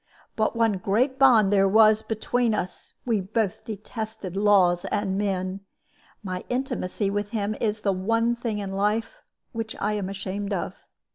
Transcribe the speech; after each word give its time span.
But 0.35 0.55
one 0.55 0.79
great 0.79 1.19
bond 1.19 1.53
there 1.53 1.67
was 1.67 2.01
between 2.01 2.55
us 2.55 2.95
we 3.05 3.21
both 3.21 3.65
detested 3.65 4.35
laws 4.35 4.83
and 4.85 5.15
men. 5.15 5.59
My 6.23 6.43
intimacy 6.49 7.11
with 7.11 7.29
him 7.29 7.53
is 7.61 7.81
the 7.81 7.91
one 7.93 8.35
thing 8.35 8.57
in 8.57 8.71
life 8.71 9.21
which 9.51 9.75
I 9.79 9.93
am 9.93 10.09
ashamed 10.09 10.53
of. 10.53 10.73